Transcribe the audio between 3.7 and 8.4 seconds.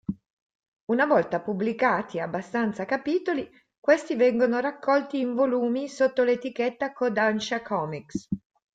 questi vengono raccolti in volumi sotto l'etichetta Kodansha Comics.